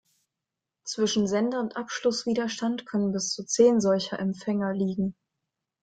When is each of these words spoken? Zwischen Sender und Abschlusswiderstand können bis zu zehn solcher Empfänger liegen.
Zwischen 0.83 1.27
Sender 1.27 1.59
und 1.59 1.77
Abschlusswiderstand 1.77 2.87
können 2.87 3.11
bis 3.11 3.29
zu 3.29 3.43
zehn 3.45 3.79
solcher 3.79 4.17
Empfänger 4.17 4.73
liegen. 4.73 5.15